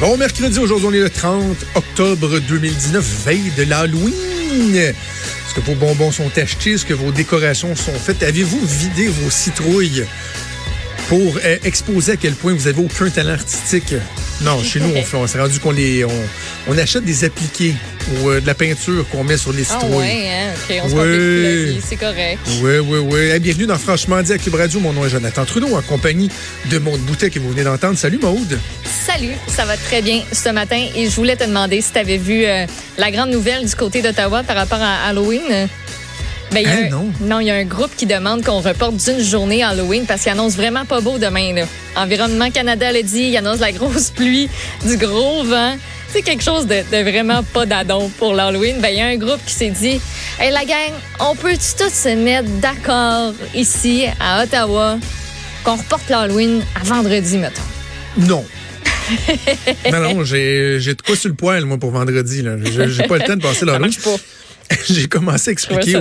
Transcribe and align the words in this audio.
Bon 0.00 0.16
mercredi, 0.16 0.58
aujourd'hui 0.58 0.88
on 0.88 0.92
est 0.94 1.00
le 1.00 1.10
30 1.10 1.42
octobre 1.74 2.38
2019, 2.48 3.04
veille 3.26 3.52
de 3.54 3.64
l'Halloween. 3.64 4.74
Est-ce 4.74 5.54
que 5.54 5.60
vos 5.60 5.74
bonbons 5.74 6.10
sont 6.10 6.30
achetés? 6.38 6.72
Est-ce 6.72 6.86
que 6.86 6.94
vos 6.94 7.12
décorations 7.12 7.76
sont 7.76 7.92
faites? 7.92 8.22
Avez-vous 8.22 8.64
vidé 8.64 9.08
vos 9.08 9.28
citrouilles 9.28 10.06
pour 11.10 11.38
euh, 11.44 11.58
exposer 11.64 12.12
à 12.12 12.16
quel 12.16 12.32
point 12.32 12.54
vous 12.54 12.66
avez 12.66 12.82
aucun 12.82 13.10
talent 13.10 13.34
artistique? 13.34 13.92
Non, 14.40 14.62
chez 14.62 14.80
nous, 14.80 14.90
on, 15.12 15.26
s'est 15.26 15.38
rendu 15.38 15.60
qu'on 15.60 15.72
les, 15.72 16.06
on 16.66 16.78
achète 16.78 17.04
des 17.04 17.24
appliqués 17.24 17.74
ou 18.10 18.30
euh, 18.30 18.40
de 18.40 18.46
la 18.46 18.54
peinture 18.54 19.08
qu'on 19.08 19.24
met 19.24 19.36
sur 19.36 19.52
les 19.52 19.62
Ah 19.70 19.72
citrouilles. 19.80 19.96
ouais, 19.98 20.28
hein? 20.28 20.80
On 20.84 20.88
se 20.88 21.70
vie, 21.72 21.80
c'est 21.86 21.96
correct. 21.96 22.38
Oui, 22.62 22.78
oui, 22.78 22.98
oui. 22.98 23.38
Bienvenue 23.40 23.66
dans 23.66 23.78
Franchement 23.78 24.20
dit 24.22 24.32
à 24.32 24.38
Cube 24.38 24.54
Radio. 24.54 24.80
Mon 24.80 24.92
nom 24.92 25.04
est 25.04 25.10
Jonathan 25.10 25.44
Trudeau, 25.44 25.74
en 25.76 25.82
compagnie 25.82 26.28
de 26.70 26.78
Maude 26.78 27.00
Boutet 27.00 27.30
que 27.30 27.38
vous 27.38 27.50
venez 27.50 27.64
d'entendre. 27.64 27.96
Salut 27.98 28.18
Maude. 28.18 28.58
Salut, 29.06 29.32
ça 29.48 29.64
va 29.64 29.76
très 29.76 30.02
bien 30.02 30.22
ce 30.32 30.48
matin 30.50 30.82
et 30.94 31.04
je 31.08 31.14
voulais 31.16 31.36
te 31.36 31.44
demander 31.44 31.80
si 31.80 31.92
tu 31.92 31.98
avais 31.98 32.18
vu 32.18 32.44
euh, 32.44 32.66
la 32.98 33.10
grande 33.10 33.30
nouvelle 33.30 33.64
du 33.66 33.74
côté 33.74 34.02
d'Ottawa 34.02 34.42
par 34.42 34.56
rapport 34.56 34.80
à 34.80 35.08
Halloween. 35.08 35.68
Ben, 36.52 36.66
Hein, 36.66 36.88
un- 36.92 37.24
non. 37.26 37.40
il 37.40 37.46
y 37.46 37.50
a 37.50 37.54
un 37.54 37.64
groupe 37.64 37.90
qui 37.96 38.06
demande 38.06 38.44
qu'on 38.44 38.60
reporte 38.60 38.96
d'une 38.96 39.22
journée 39.22 39.62
Halloween 39.62 40.04
parce 40.06 40.22
qu'il 40.22 40.32
annonce 40.32 40.56
vraiment 40.56 40.84
pas 40.84 41.00
beau 41.00 41.16
demain. 41.18 41.54
Là. 41.54 41.62
Environnement 41.96 42.50
Canada 42.50 42.90
l'a 42.90 43.02
dit, 43.02 43.22
il 43.28 43.36
annonce 43.36 43.60
la 43.60 43.70
grosse 43.72 44.10
pluie, 44.16 44.48
du 44.84 44.96
gros 44.96 45.44
vent. 45.44 45.76
C'est 46.12 46.22
quelque 46.22 46.42
chose 46.42 46.66
de, 46.66 46.74
de 46.90 47.08
vraiment 47.08 47.44
pas 47.44 47.66
d'adon 47.66 48.08
pour 48.18 48.34
l'Halloween. 48.34 48.80
Ben, 48.80 48.88
il 48.88 48.98
y 48.98 49.00
a 49.00 49.06
un 49.06 49.16
groupe 49.16 49.38
qui 49.46 49.54
s'est 49.54 49.70
dit 49.70 50.00
Hey, 50.40 50.50
la 50.52 50.64
gang, 50.64 50.90
on 51.20 51.36
peut-tu 51.36 51.76
tous 51.78 51.92
se 51.92 52.16
mettre 52.16 52.48
d'accord 52.60 53.32
ici 53.54 54.06
à 54.18 54.42
Ottawa 54.42 54.98
qu'on 55.62 55.76
reporte 55.76 56.08
l'Halloween 56.08 56.62
à 56.74 56.82
vendredi, 56.84 57.38
mettons? 57.38 57.62
Non. 58.16 58.44
non, 59.92 60.00
non, 60.00 60.24
j'ai 60.24 60.78
de 60.80 61.02
quoi 61.04 61.14
sur 61.14 61.28
le 61.28 61.34
poil, 61.36 61.64
moi, 61.64 61.78
pour 61.78 61.90
vendredi. 61.92 62.42
là. 62.42 62.56
J'ai 62.88 63.04
pas 63.04 63.18
le 63.18 63.24
temps 63.24 63.36
de 63.36 63.42
passer 63.42 63.64
la 63.66 63.78
J'ai 64.88 65.08
commencé 65.08 65.50
à 65.50 65.52
expliquer 65.52 65.96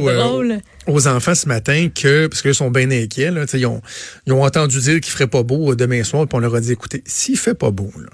aux, 0.87 1.07
enfants 1.07 1.35
ce 1.35 1.47
matin 1.47 1.89
que, 1.93 2.27
parce 2.27 2.41
qu'ils 2.41 2.55
sont 2.55 2.71
bien 2.71 2.89
inquiets, 2.91 3.31
là, 3.31 3.45
ils, 3.53 3.65
ont, 3.65 3.81
ils 4.25 4.33
ont 4.33 4.43
entendu 4.43 4.79
dire 4.79 5.01
qu'il 5.01 5.11
ferait 5.11 5.27
pas 5.27 5.43
beau 5.43 5.71
euh, 5.71 5.75
demain 5.75 6.03
soir, 6.03 6.27
puis 6.27 6.35
on 6.37 6.39
leur 6.39 6.55
a 6.55 6.61
dit, 6.61 6.71
écoutez, 6.71 7.03
s'il 7.05 7.37
fait 7.37 7.53
pas 7.53 7.71
beau, 7.71 7.91
là, 7.97 8.09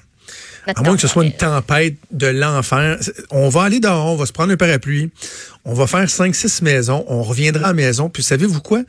à 0.74 0.82
moins 0.82 0.96
que 0.96 1.02
ce 1.02 1.08
soit 1.08 1.24
une 1.26 1.32
tempête 1.32 1.96
de 2.12 2.28
l'enfer. 2.28 2.98
On 3.30 3.50
va 3.50 3.64
aller 3.64 3.80
dehors, 3.80 4.08
on 4.08 4.16
va 4.16 4.26
se 4.26 4.32
prendre 4.32 4.52
un 4.52 4.58
parapluie, 4.58 5.12
on 5.64 5.74
va 5.74 5.88
faire 5.88 6.06
5-6 6.06 6.64
maisons, 6.64 7.06
on 7.08 7.22
reviendra 7.22 7.66
à 7.66 7.68
la 7.68 7.74
maison, 7.74 8.10
puis 8.10 8.24
savez-vous 8.24 8.62
quoi? 8.62 8.82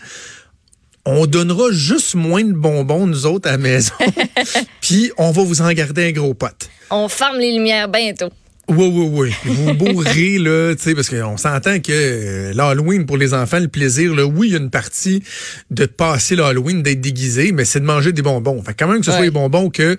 On 1.05 1.27
donnera 1.27 1.71
juste 1.71 2.15
moins 2.15 2.43
de 2.43 2.53
bonbons, 2.53 3.07
nous 3.07 3.27
autres, 3.27 3.49
à 3.49 3.53
la 3.53 3.59
maison, 3.59 3.95
puis 4.81 5.13
on 5.19 5.31
va 5.31 5.43
vous 5.43 5.61
en 5.61 5.71
garder 5.73 6.09
un 6.09 6.13
gros 6.13 6.35
pot. 6.35 6.69
On 6.91 7.09
ferme 7.09 7.39
les 7.39 7.53
lumières 7.53 7.89
bientôt. 7.89 8.31
Oui, 8.69 8.91
oui, 8.93 9.09
oui. 9.13 9.33
Vous 9.45 9.75
bourrez, 9.75 10.39
là, 10.39 10.75
tu 10.75 10.83
sais, 10.83 10.95
parce 10.95 11.09
qu'on 11.09 11.37
s'entend 11.37 11.79
que 11.79 11.93
euh, 11.93 12.53
l'Halloween, 12.53 13.07
pour 13.07 13.17
les 13.17 13.33
enfants, 13.33 13.61
le 13.61 13.69
plaisir, 13.69 14.13
là, 14.15 14.27
oui, 14.27 14.49
il 14.49 14.53
y 14.53 14.57
a 14.57 14.59
une 14.59 14.71
partie 14.71 15.23
de 15.71 15.87
passer 15.87 16.35
l'Halloween, 16.35 16.83
d'être 16.83 17.01
déguisé, 17.01 17.53
mais 17.53 17.65
c'est 17.65 17.79
de 17.81 17.85
manger 17.85 18.13
des 18.13 18.23
bonbons. 18.23 18.61
Fait 18.63 18.73
que 18.75 18.79
quand 18.85 18.91
même 18.91 19.01
que 19.01 19.07
ce 19.07 19.13
soit 19.13 19.23
les 19.23 19.31
bonbons 19.31 19.71
que 19.71 19.97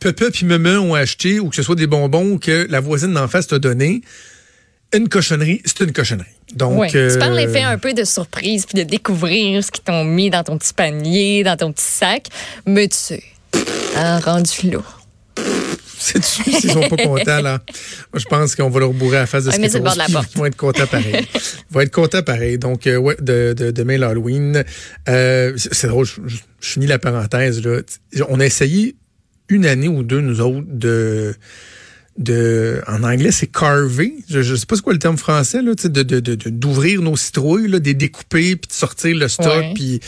Pepe 0.00 0.30
puis 0.32 0.44
Meme 0.44 0.66
ont 0.82 0.94
acheté 0.94 1.40
ou 1.40 1.48
que 1.48 1.56
ce 1.56 1.62
soit 1.62 1.76
des 1.76 1.86
bonbons 1.86 2.36
que 2.38 2.66
la 2.70 2.80
voisine 2.80 3.12
d'en 3.14 3.26
face 3.28 3.46
t'a 3.46 3.58
donné, 3.58 4.02
une 4.92 5.08
cochonnerie, 5.08 5.62
c'est 5.64 5.80
une 5.80 5.92
cochonnerie. 5.92 6.28
Donc, 6.54 6.78
Ouais. 6.78 6.88
Tu 6.88 7.18
parles 7.18 7.32
euh, 7.32 7.46
l'effet 7.46 7.62
un 7.62 7.78
peu 7.78 7.94
de 7.94 8.04
surprise 8.04 8.66
puis 8.66 8.82
de 8.82 8.88
découvrir 8.88 9.62
ce 9.64 9.70
qu'ils 9.70 9.84
t'ont 9.84 10.04
mis 10.04 10.30
dans 10.30 10.42
ton 10.42 10.58
petit 10.58 10.74
panier, 10.74 11.42
dans 11.42 11.56
ton 11.56 11.72
petit 11.72 11.84
sac. 11.84 12.26
Mais 12.66 12.88
tu 12.88 12.96
sais, 12.96 13.22
hein, 13.96 14.18
rendu 14.20 14.70
là. 14.70 14.80
S'ils 16.20 16.70
sont 16.70 16.88
pas 16.88 16.96
contents, 16.96 17.40
là? 17.42 17.62
Moi, 18.12 18.18
je 18.20 18.24
pense 18.26 18.54
qu'on 18.56 18.68
va 18.70 18.80
leur 18.80 18.92
bourrer 18.92 19.18
à 19.18 19.20
la 19.20 19.26
face 19.26 19.44
de 19.44 19.50
ce 19.50 19.58
mais 19.60 19.68
c'est 19.68 19.78
le 19.78 19.84
bord 19.84 19.94
de 19.94 19.98
la 19.98 20.06
porte. 20.08 20.30
Ils 20.34 20.38
vont 20.38 20.46
être 20.46 20.56
contents 20.56 20.86
pareil. 20.86 21.26
Ils 21.34 21.40
vont 21.74 21.80
être 21.80 21.90
contents 21.92 22.22
pareil. 22.22 22.58
Donc, 22.58 22.86
euh, 22.86 22.96
ouais, 22.96 23.16
de, 23.20 23.52
de, 23.56 23.70
demain, 23.70 23.98
l'Halloween. 23.98 24.64
Euh, 25.08 25.52
c'est 25.56 25.74
c'est 25.74 25.86
drôle, 25.88 26.06
je, 26.06 26.20
je- 26.26 26.36
je 26.60 26.68
finis 26.68 26.86
la 26.86 26.98
parenthèse, 26.98 27.62
là. 27.64 27.80
On 28.28 28.40
a 28.40 28.46
essayé 28.46 28.96
une 29.48 29.66
année 29.66 29.88
ou 29.88 30.02
deux, 30.02 30.20
nous 30.20 30.40
autres, 30.40 30.64
de 30.68 31.34
de 32.20 32.80
en 32.86 33.02
anglais 33.02 33.32
c'est 33.32 33.46
carver 33.46 34.12
je, 34.28 34.42
je 34.42 34.54
sais 34.54 34.66
pas 34.66 34.76
c'est 34.76 34.82
quoi 34.82 34.92
le 34.92 34.98
terme 34.98 35.16
français 35.16 35.62
là 35.62 35.72
sais, 35.78 35.88
de 35.88 36.02
de- 36.02 36.20
de- 36.20 36.50
d'ouvrir 36.50 37.00
nos 37.02 37.16
citrouilles 37.16 37.66
là 37.68 37.78
des 37.80 37.94
découper 37.94 38.56
puis 38.56 38.68
de 38.68 38.72
sortir 38.72 39.16
le 39.16 39.26
stock 39.26 39.64
puis 39.74 40.00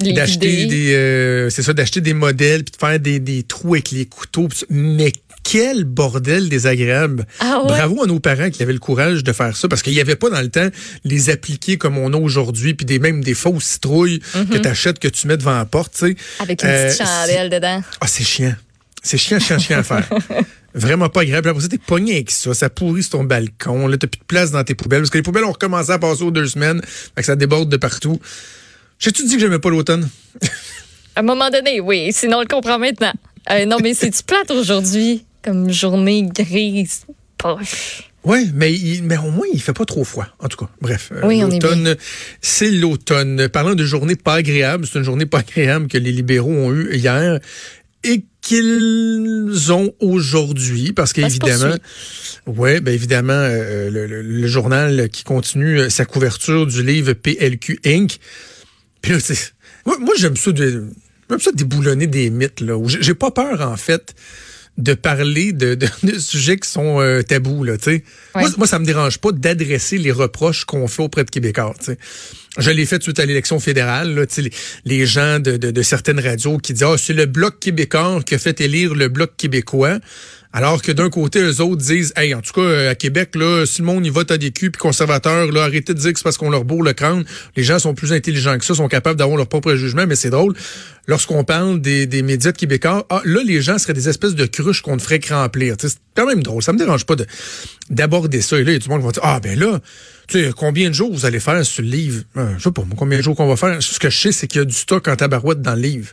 d'acheter 0.00 0.66
des 0.66 0.94
euh, 0.94 1.50
c'est 1.50 1.62
ça 1.62 1.72
d'acheter 1.74 2.00
des 2.00 2.14
modèles 2.14 2.64
puis 2.64 2.72
de 2.72 2.76
faire 2.78 2.98
des, 2.98 3.18
des 3.20 3.42
trous 3.42 3.74
avec 3.74 3.90
les 3.90 4.06
couteaux 4.06 4.48
pis 4.48 4.64
mais 4.70 5.12
quel 5.42 5.84
bordel 5.84 6.48
désagréable 6.48 7.26
Ah 7.40 7.60
ouais? 7.60 7.68
bravo 7.68 8.04
à 8.04 8.06
nos 8.06 8.20
parents 8.20 8.50
qui 8.50 8.62
avaient 8.62 8.72
le 8.72 8.78
courage 8.78 9.24
de 9.24 9.32
faire 9.32 9.56
ça 9.56 9.68
parce 9.68 9.82
qu'il 9.82 9.92
y 9.94 10.00
avait 10.00 10.16
pas 10.16 10.30
dans 10.30 10.40
le 10.40 10.48
temps 10.48 10.68
les 11.04 11.28
appliquer 11.30 11.76
comme 11.76 11.98
on 11.98 12.12
a 12.12 12.16
aujourd'hui 12.16 12.74
puis 12.74 12.86
des 12.86 12.98
même 12.98 13.22
des 13.22 13.34
fausses 13.34 13.64
citrouilles 13.64 14.20
que 14.50 14.56
tu 14.58 14.68
achètes 14.68 14.98
que 14.98 15.08
tu 15.08 15.26
mets 15.26 15.36
devant 15.36 15.56
la 15.56 15.64
porte 15.66 15.92
tu 15.98 16.08
sais. 16.08 16.16
Avec 16.38 16.62
une 16.62 16.68
Euh, 16.70 16.88
petite 16.90 17.06
chandelle 17.06 17.50
dedans. 17.50 17.82
ah, 18.00 18.06
c'est 18.06 18.24
chiant. 18.24 18.54
C'est 19.02 19.18
chiant, 19.18 19.38
chiant, 19.38 19.58
chiant 19.58 19.78
à 19.78 19.82
faire. 19.82 20.08
Vraiment 20.74 21.08
pas 21.08 21.22
agréable. 21.22 21.48
Après 21.48 21.62
ça, 21.62 21.68
t'es 21.68 21.78
pogné 21.78 22.14
avec 22.16 22.30
ça. 22.30 22.54
Ça 22.54 22.70
pourrit 22.70 23.02
sur 23.02 23.12
ton 23.12 23.24
balcon. 23.24 23.86
Là, 23.88 23.96
t'as 23.96 24.06
plus 24.06 24.20
de 24.20 24.24
place 24.24 24.50
dans 24.52 24.62
tes 24.62 24.74
poubelles. 24.74 25.00
Parce 25.00 25.10
que 25.10 25.18
les 25.18 25.22
poubelles 25.22 25.44
ont 25.44 25.52
recommencé 25.52 25.90
à 25.90 25.98
passer 25.98 26.22
aux 26.22 26.30
deux 26.30 26.46
semaines. 26.46 26.80
Fait 26.84 27.22
que 27.22 27.24
ça 27.24 27.34
déborde 27.36 27.68
de 27.70 27.76
partout. 27.76 28.20
J'ai-tu 28.98 29.24
dit 29.24 29.34
que 29.34 29.40
j'aimais 29.40 29.58
pas 29.58 29.70
l'automne? 29.70 30.08
À 31.16 31.20
un 31.20 31.22
moment 31.24 31.50
donné, 31.50 31.80
oui. 31.80 32.10
Sinon, 32.12 32.36
on 32.38 32.40
le 32.42 32.46
comprend 32.46 32.78
maintenant. 32.78 33.12
Euh, 33.50 33.64
non, 33.66 33.78
mais 33.82 33.94
c'est-tu 33.94 34.22
plate 34.22 34.50
aujourd'hui? 34.52 35.24
Comme 35.42 35.68
journée 35.72 36.22
grise, 36.32 37.04
poche. 37.36 38.04
Oui, 38.22 38.50
mais, 38.54 38.72
il- 38.72 39.02
mais 39.02 39.16
au 39.16 39.30
moins, 39.30 39.46
il 39.52 39.60
fait 39.60 39.72
pas 39.72 39.84
trop 39.86 40.04
froid. 40.04 40.26
En 40.38 40.46
tout 40.48 40.56
cas, 40.58 40.70
bref. 40.80 41.10
euh, 41.12 41.22
Oui, 41.24 41.42
on 41.42 41.50
est 41.50 41.54
l'automne, 41.54 41.96
c'est 42.40 42.70
l'automne. 42.70 43.48
Parlant 43.48 43.74
de 43.74 43.84
journée 43.84 44.14
pas 44.14 44.34
agréable, 44.34 44.86
c'est 44.86 44.98
une 44.98 45.04
journée 45.04 45.26
pas 45.26 45.38
agréable 45.40 45.88
que 45.88 45.98
les 45.98 46.12
libéraux 46.12 46.52
ont 46.52 46.72
eue 46.72 46.94
hier 46.94 47.40
et 48.04 48.24
qu'ils 48.50 49.72
ont 49.72 49.92
aujourd'hui, 50.00 50.92
parce 50.92 51.12
qu'évidemment, 51.12 51.74
ouais, 52.46 52.80
ben 52.80 52.92
évidemment, 52.92 53.32
euh, 53.32 53.90
le, 53.90 54.06
le- 54.06 54.22
le 54.22 54.46
journal 54.48 55.08
qui 55.10 55.22
continue 55.24 55.78
euh, 55.80 55.88
sa 55.90 56.04
couverture 56.04 56.66
du 56.66 56.82
livre 56.82 57.12
PLQ 57.12 57.80
Inc. 57.86 58.18
Puis 59.02 59.12
là, 59.12 59.18
moi, 59.86 59.98
moi 59.98 60.14
j'aime 60.18 60.36
ça, 60.36 60.50
de, 60.52 60.84
j'aime 61.28 61.40
ça 61.40 61.52
déboulonner 61.52 62.06
des 62.06 62.30
mythes 62.30 62.60
là. 62.60 62.76
j'ai 62.86 63.14
pas 63.14 63.30
peur 63.30 63.60
en 63.62 63.76
fait 63.76 64.14
de 64.78 64.94
parler 64.94 65.52
de, 65.52 65.74
de, 65.74 65.86
de 66.12 66.18
sujets 66.18 66.56
qui 66.58 66.68
sont 66.68 67.00
euh, 67.00 67.22
tabous 67.22 67.64
là. 67.64 67.76
Tu 67.76 67.84
sais, 67.84 68.04
Ouais. 68.34 68.42
moi, 68.42 68.50
moi, 68.58 68.66
ça 68.66 68.78
me 68.78 68.84
dérange 68.86 69.18
pas 69.18 69.32
d'adresser 69.32 69.98
les 69.98 70.12
reproches 70.12 70.64
qu'on 70.64 70.86
fait 70.88 71.02
auprès 71.02 71.24
de 71.24 71.30
Québécois. 71.30 71.74
Tu 71.78 71.86
sais. 71.86 71.98
Je 72.58 72.70
l'ai 72.70 72.86
fait 72.86 73.02
suite 73.02 73.18
à 73.20 73.26
l'élection 73.26 73.60
fédérale. 73.60 74.14
Là, 74.14 74.24
les, 74.38 74.50
les 74.84 75.06
gens 75.06 75.38
de, 75.38 75.56
de, 75.56 75.70
de 75.70 75.82
certaines 75.82 76.18
radios 76.20 76.58
qui 76.58 76.72
disent 76.72 76.82
ah 76.84 76.96
c'est 76.98 77.12
le 77.12 77.26
bloc 77.26 77.58
québécois 77.60 78.20
qui 78.24 78.34
a 78.34 78.38
fait 78.38 78.60
élire 78.60 78.94
le 78.94 79.08
bloc 79.08 79.32
québécois. 79.36 79.98
Alors 80.52 80.82
que 80.82 80.90
d'un 80.90 81.10
côté, 81.10 81.40
eux 81.40 81.60
autres 81.60 81.80
disent, 81.80 82.12
hey, 82.16 82.34
en 82.34 82.40
tout 82.40 82.52
cas, 82.52 82.60
euh, 82.60 82.90
à 82.90 82.96
Québec, 82.96 83.36
là, 83.36 83.64
si 83.66 83.82
le 83.82 83.86
monde 83.86 84.04
y 84.04 84.10
vote 84.10 84.32
à 84.32 84.38
des 84.38 84.50
puis 84.50 84.68
conservateurs, 84.72 85.52
là, 85.52 85.62
arrêtez 85.62 85.94
de 85.94 85.98
dire 85.98 86.12
que 86.12 86.18
c'est 86.18 86.24
parce 86.24 86.38
qu'on 86.38 86.50
leur 86.50 86.64
bourre 86.64 86.82
le 86.82 86.92
crâne. 86.92 87.24
Les 87.54 87.62
gens 87.62 87.78
sont 87.78 87.94
plus 87.94 88.12
intelligents 88.12 88.58
que 88.58 88.64
ça, 88.64 88.74
sont 88.74 88.88
capables 88.88 89.16
d'avoir 89.16 89.36
leur 89.36 89.46
propre 89.46 89.74
jugement, 89.76 90.06
mais 90.08 90.16
c'est 90.16 90.30
drôle. 90.30 90.54
Lorsqu'on 91.06 91.44
parle 91.44 91.80
des, 91.80 92.06
des 92.06 92.22
médias 92.22 92.50
de 92.50 92.56
québécois, 92.56 93.06
ah, 93.10 93.22
là, 93.24 93.42
les 93.44 93.62
gens 93.62 93.78
seraient 93.78 93.92
des 93.92 94.08
espèces 94.08 94.34
de 94.34 94.44
cruches 94.44 94.82
qu'on 94.82 94.96
ne 94.96 95.00
ferait 95.00 95.20
que 95.20 95.32
remplir. 95.32 95.76
C'est 95.78 95.98
quand 96.16 96.26
même 96.26 96.42
drôle. 96.42 96.64
Ça 96.64 96.72
me 96.72 96.78
dérange 96.78 97.06
pas 97.06 97.14
de 97.14 97.26
d'aborder 97.88 98.40
ça. 98.40 98.58
Et 98.58 98.64
là, 98.64 98.70
il 98.70 98.74
y 98.74 98.76
a 98.76 98.78
du 98.80 98.88
monde 98.88 99.02
va 99.02 99.12
dire, 99.12 99.22
ah, 99.24 99.38
ben 99.40 99.58
là, 99.58 99.78
tu 100.26 100.42
sais, 100.42 100.52
combien 100.56 100.88
de 100.88 100.94
jours 100.94 101.12
vous 101.12 101.26
allez 101.26 101.40
faire 101.40 101.64
sur 101.64 101.82
le 101.82 101.88
livre? 101.88 102.22
Euh, 102.36 102.54
je 102.58 102.64
sais 102.64 102.70
pas, 102.72 102.82
combien 102.96 103.18
de 103.18 103.22
jours 103.22 103.36
qu'on 103.36 103.48
va 103.48 103.56
faire? 103.56 103.80
Ce 103.80 103.98
que 104.00 104.10
je 104.10 104.18
sais, 104.18 104.32
c'est 104.32 104.46
qu'il 104.48 104.60
y 104.60 104.62
a 104.62 104.64
du 104.64 104.74
stock 104.74 105.06
en 105.06 105.14
tabarouette 105.14 105.62
dans 105.62 105.74
le 105.74 105.80
livre. 105.82 106.08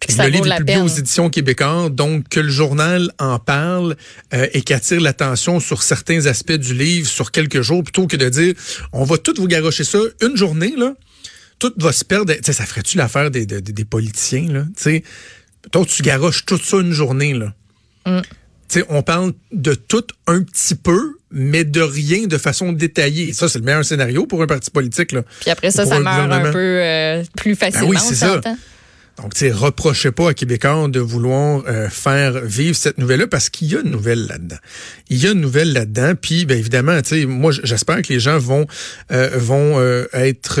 Puis 0.00 0.08
que 0.08 0.12
ça 0.12 0.24
le 0.24 0.30
livre 0.30 0.46
est 0.46 0.56
publié 0.58 0.78
peine. 0.78 0.86
aux 0.86 0.88
éditions 0.88 1.28
québécoises, 1.28 1.90
donc 1.90 2.28
que 2.28 2.40
le 2.40 2.50
journal 2.50 3.10
en 3.18 3.38
parle 3.38 3.96
euh, 4.32 4.46
et 4.52 4.62
qu'attire 4.62 5.00
l'attention 5.00 5.58
sur 5.58 5.82
certains 5.82 6.26
aspects 6.26 6.52
du 6.52 6.74
livre 6.74 7.08
sur 7.08 7.32
quelques 7.32 7.62
jours, 7.62 7.82
plutôt 7.82 8.06
que 8.06 8.16
de 8.16 8.28
dire 8.28 8.54
on 8.92 9.04
va 9.04 9.18
tout 9.18 9.34
vous 9.36 9.48
garocher 9.48 9.84
ça 9.84 9.98
une 10.22 10.36
journée, 10.36 10.74
là, 10.76 10.94
tout 11.58 11.72
va 11.78 11.92
se 11.92 12.04
perdre. 12.04 12.32
Tu 12.32 12.40
sais, 12.44 12.52
ça 12.52 12.64
ferait-tu 12.64 12.96
l'affaire 12.96 13.30
des, 13.30 13.44
des, 13.46 13.60
des 13.60 13.84
politiciens, 13.84 14.52
là? 14.52 14.62
Tu 14.76 14.82
sais, 14.82 15.02
toi, 15.72 15.84
tu 15.84 16.02
garoches 16.02 16.46
tout 16.46 16.58
ça 16.58 16.78
une 16.78 16.92
journée, 16.92 17.34
là. 17.34 17.52
Mm. 18.06 18.20
sais, 18.68 18.84
on 18.88 19.02
parle 19.02 19.32
de 19.52 19.74
tout 19.74 20.04
un 20.26 20.42
petit 20.42 20.74
peu, 20.74 21.16
mais 21.30 21.64
de 21.64 21.80
rien 21.80 22.26
de 22.26 22.38
façon 22.38 22.72
détaillée. 22.72 23.32
Ça, 23.32 23.48
c'est 23.48 23.58
le 23.58 23.64
meilleur 23.64 23.84
scénario 23.84 24.26
pour 24.26 24.42
un 24.42 24.46
parti 24.46 24.70
politique. 24.70 25.12
Là. 25.12 25.22
Puis 25.40 25.50
après 25.50 25.70
ça, 25.70 25.84
ça 25.84 25.98
meurt 26.00 26.32
un 26.32 26.52
peu 26.52 26.58
euh, 26.58 27.24
plus 27.36 27.56
facilement. 27.56 27.88
Ben 27.88 27.94
oui, 27.94 27.98
c'est 28.00 28.14
ça. 28.14 28.40
Donc, 29.20 29.34
tu 29.34 29.40
sais, 29.40 29.50
reprochez 29.50 30.12
pas 30.12 30.30
à 30.30 30.34
Québécois 30.34 30.88
de 30.88 31.00
vouloir 31.00 31.64
euh, 31.66 31.88
faire 31.88 32.40
vivre 32.40 32.76
cette 32.76 32.98
nouvelle-là 32.98 33.26
parce 33.26 33.50
qu'il 33.50 33.68
y 33.68 33.76
a 33.76 33.80
une 33.80 33.90
nouvelle 33.90 34.26
là-dedans. 34.26 34.56
Il 35.10 35.22
y 35.22 35.26
a 35.26 35.32
une 35.32 35.40
nouvelle 35.40 35.72
là-dedans. 35.72 36.14
Puis, 36.20 36.46
bien 36.46 36.56
évidemment, 36.56 37.00
tu 37.02 37.20
sais, 37.20 37.26
moi, 37.26 37.52
j'espère 37.62 38.02
que 38.02 38.12
les 38.12 38.20
gens 38.20 38.38
vont 38.38 38.66
euh, 39.12 39.30
vont 39.34 39.78
euh, 39.78 40.06
être 40.12 40.60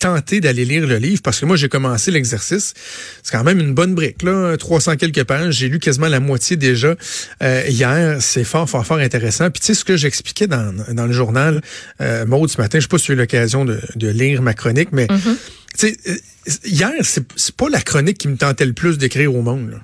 tentés 0.00 0.40
d'aller 0.40 0.64
lire 0.64 0.86
le 0.86 0.96
livre 0.96 1.22
parce 1.22 1.40
que 1.40 1.46
moi, 1.46 1.56
j'ai 1.56 1.68
commencé 1.68 2.10
l'exercice. 2.10 2.74
C'est 3.22 3.32
quand 3.32 3.44
même 3.44 3.60
une 3.60 3.74
bonne 3.74 3.94
brique, 3.94 4.22
là, 4.22 4.56
300 4.56 4.96
quelques 4.96 5.24
pages. 5.24 5.54
J'ai 5.54 5.68
lu 5.68 5.78
quasiment 5.78 6.08
la 6.08 6.20
moitié 6.20 6.56
déjà 6.56 6.96
hier. 7.40 8.18
C'est 8.20 8.44
fort, 8.44 8.68
fort, 8.68 8.86
fort 8.86 8.98
intéressant. 8.98 9.50
Puis, 9.50 9.60
tu 9.60 9.66
sais, 9.66 9.74
ce 9.74 9.84
que 9.84 9.96
j'expliquais 9.96 10.46
dans, 10.46 10.74
dans 10.92 11.06
le 11.06 11.12
journal, 11.12 11.60
euh, 12.00 12.26
Maud, 12.26 12.48
ce 12.48 12.60
matin, 12.60 12.78
je 12.78 12.82
sais 12.82 12.88
pas 12.88 12.98
si 12.98 13.06
tu 13.06 13.12
as 13.12 13.14
eu 13.14 13.18
l'occasion 13.18 13.64
de, 13.64 13.80
de, 13.96 14.08
lire 14.08 14.42
ma 14.42 14.54
chronique, 14.54 14.90
mais... 14.92 15.06
Mm-hmm. 15.06 15.36
Sais, 15.74 15.96
hier, 16.64 16.92
c'est 17.02 17.56
pas 17.56 17.68
la 17.68 17.80
chronique 17.80 18.18
qui 18.18 18.28
me 18.28 18.36
tentait 18.36 18.66
le 18.66 18.72
plus 18.72 18.98
d'écrire 18.98 19.34
au 19.34 19.42
monde. 19.42 19.70
Là. 19.70 19.78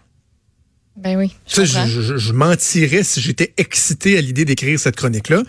Ben 0.96 1.16
oui. 1.16 1.34
Je, 1.46 1.64
je, 1.64 2.18
je, 2.18 2.32
mentirais 2.32 3.04
si 3.04 3.20
j'étais 3.20 3.54
excité 3.56 4.18
à 4.18 4.20
l'idée 4.20 4.44
d'écrire 4.44 4.78
cette 4.78 4.96
chronique-là. 4.96 5.42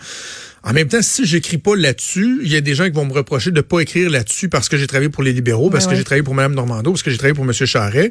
En 0.64 0.72
même 0.72 0.88
temps, 0.88 1.02
si 1.02 1.26
j'écris 1.26 1.58
pas 1.58 1.76
là-dessus, 1.76 2.40
il 2.42 2.50
y 2.50 2.56
a 2.56 2.60
des 2.60 2.74
gens 2.74 2.84
qui 2.84 2.92
vont 2.92 3.04
me 3.04 3.12
reprocher 3.12 3.50
de 3.50 3.60
pas 3.60 3.80
écrire 3.80 4.08
là-dessus 4.08 4.48
parce 4.48 4.68
que 4.68 4.76
j'ai 4.76 4.86
travaillé 4.86 5.10
pour 5.10 5.22
les 5.22 5.32
libéraux, 5.32 5.70
parce 5.70 5.86
que 5.86 5.94
j'ai 5.94 6.04
travaillé 6.04 6.22
pour 6.22 6.34
Mme 6.34 6.54
Normando, 6.54 6.92
parce 6.92 7.02
que 7.02 7.10
j'ai 7.10 7.18
travaillé 7.18 7.34
pour 7.34 7.44
M. 7.44 7.52
Charret. 7.52 8.10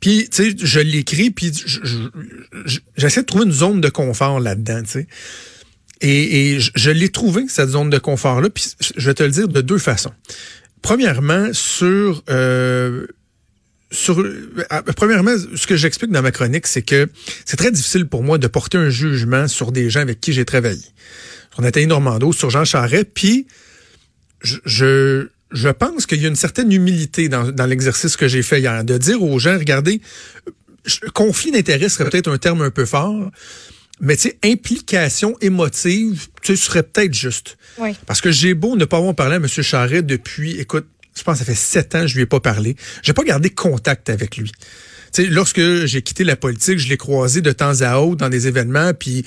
Puis, 0.00 0.28
tu 0.30 0.50
sais, 0.50 0.56
je 0.56 0.80
l'écris, 0.80 1.30
puis 1.30 1.52
j'essaie 2.96 3.22
de 3.22 3.26
trouver 3.26 3.46
une 3.46 3.52
zone 3.52 3.80
de 3.80 3.88
confort 3.88 4.38
là-dedans, 4.38 4.82
tu 4.82 4.90
sais. 4.90 5.06
Et, 6.00 6.54
et, 6.54 6.58
je 6.60 6.90
l'ai 6.90 7.08
trouvé, 7.08 7.46
cette 7.48 7.70
zone 7.70 7.88
de 7.88 7.98
confort-là, 7.98 8.50
puis 8.50 8.64
je 8.96 9.06
vais 9.06 9.14
te 9.14 9.22
le 9.22 9.30
dire 9.30 9.48
de 9.48 9.60
deux 9.60 9.78
façons. 9.78 10.12
Premièrement, 10.84 11.48
sur 11.54 12.22
euh, 12.28 13.06
sur 13.90 14.20
euh, 14.20 14.82
premièrement, 14.96 15.34
ce 15.56 15.66
que 15.66 15.76
j'explique 15.76 16.10
dans 16.10 16.20
ma 16.20 16.30
chronique, 16.30 16.66
c'est 16.66 16.82
que 16.82 17.08
c'est 17.46 17.56
très 17.56 17.70
difficile 17.70 18.06
pour 18.06 18.22
moi 18.22 18.36
de 18.36 18.46
porter 18.48 18.76
un 18.76 18.90
jugement 18.90 19.48
sur 19.48 19.72
des 19.72 19.88
gens 19.88 20.00
avec 20.00 20.20
qui 20.20 20.34
j'ai 20.34 20.44
travaillé. 20.44 20.84
Sur 21.54 21.62
Nathalie 21.62 21.86
Normando, 21.86 22.34
sur 22.34 22.50
Jean 22.50 22.66
Charest, 22.66 23.06
puis 23.14 23.46
je, 24.42 24.58
je, 24.66 25.28
je 25.52 25.68
pense 25.70 26.04
qu'il 26.04 26.20
y 26.20 26.26
a 26.26 26.28
une 26.28 26.36
certaine 26.36 26.70
humilité 26.70 27.30
dans, 27.30 27.50
dans 27.50 27.64
l'exercice 27.64 28.18
que 28.18 28.28
j'ai 28.28 28.42
fait 28.42 28.60
hier, 28.60 28.84
de 28.84 28.98
dire 28.98 29.22
aux 29.22 29.38
gens, 29.38 29.56
regardez, 29.56 30.02
conflit 31.14 31.50
d'intérêt 31.50 31.88
serait 31.88 32.10
peut-être 32.10 32.30
un 32.30 32.36
terme 32.36 32.60
un 32.60 32.70
peu 32.70 32.84
fort, 32.84 33.30
mais 34.00 34.16
tu 34.16 34.28
sais, 34.28 34.38
implication 34.44 35.36
émotive, 35.40 36.26
tu 36.42 36.56
serait 36.56 36.82
peut-être 36.82 37.14
juste. 37.14 37.56
Oui. 37.78 37.90
Parce 38.06 38.20
que 38.20 38.32
j'ai 38.32 38.54
beau 38.54 38.76
ne 38.76 38.84
pas 38.84 38.98
avoir 38.98 39.14
parlé 39.14 39.34
à 39.34 39.36
M. 39.36 39.46
Charret 39.46 40.02
depuis, 40.02 40.58
écoute, 40.58 40.86
je 41.16 41.22
pense 41.22 41.34
que 41.34 41.38
ça 41.40 41.44
fait 41.44 41.54
sept 41.54 41.94
ans 41.94 42.00
que 42.02 42.06
je 42.08 42.16
lui 42.16 42.22
ai 42.22 42.26
pas 42.26 42.40
parlé. 42.40 42.76
J'ai 43.02 43.12
pas 43.12 43.22
gardé 43.22 43.50
contact 43.50 44.10
avec 44.10 44.36
lui. 44.36 44.50
Tu 45.12 45.22
sais, 45.22 45.28
lorsque 45.28 45.84
j'ai 45.84 46.02
quitté 46.02 46.24
la 46.24 46.34
politique, 46.34 46.78
je 46.78 46.88
l'ai 46.88 46.96
croisé 46.96 47.40
de 47.40 47.52
temps 47.52 47.82
à 47.82 47.98
autre 47.98 48.16
dans 48.16 48.28
des 48.28 48.48
événements, 48.48 48.92
puis 48.94 49.24